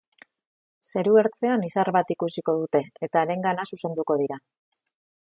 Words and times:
Zeruertzean 0.91 1.65
izar 1.67 1.91
bat 1.97 2.13
ikusiko 2.15 2.57
dute 2.63 2.81
eta 3.09 3.23
harengana 3.25 3.67
zuzenduko 3.73 4.17
dira. 4.23 4.41